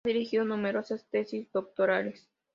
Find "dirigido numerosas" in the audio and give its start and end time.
0.07-1.05